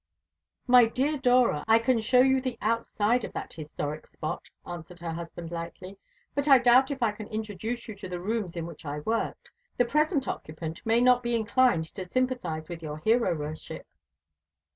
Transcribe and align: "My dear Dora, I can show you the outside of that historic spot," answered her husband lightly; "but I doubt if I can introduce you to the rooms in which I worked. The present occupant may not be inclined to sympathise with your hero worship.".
"My 0.65 0.87
dear 0.87 1.15
Dora, 1.15 1.63
I 1.67 1.77
can 1.77 1.99
show 1.99 2.21
you 2.21 2.41
the 2.41 2.57
outside 2.59 3.23
of 3.23 3.33
that 3.33 3.53
historic 3.53 4.07
spot," 4.07 4.49
answered 4.65 4.97
her 4.97 5.11
husband 5.13 5.51
lightly; 5.51 5.95
"but 6.33 6.47
I 6.47 6.57
doubt 6.57 6.89
if 6.89 7.03
I 7.03 7.11
can 7.11 7.27
introduce 7.27 7.87
you 7.87 7.93
to 7.97 8.09
the 8.09 8.19
rooms 8.19 8.55
in 8.55 8.65
which 8.65 8.83
I 8.83 9.01
worked. 9.01 9.51
The 9.77 9.85
present 9.85 10.27
occupant 10.27 10.83
may 10.87 11.01
not 11.01 11.21
be 11.21 11.35
inclined 11.35 11.83
to 11.93 12.07
sympathise 12.07 12.67
with 12.67 12.81
your 12.81 12.97
hero 12.97 13.35
worship.". 13.35 13.85